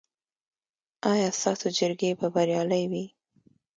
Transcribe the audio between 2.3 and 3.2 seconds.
بریالۍ وي؟